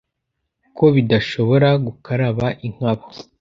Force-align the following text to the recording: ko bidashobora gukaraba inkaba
ko 0.77 0.85
bidashobora 0.95 1.69
gukaraba 1.85 2.45
inkaba 2.67 3.03